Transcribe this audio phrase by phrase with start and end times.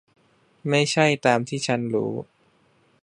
[0.69, 2.13] ไม่ใช่ตามที่ฉันรู้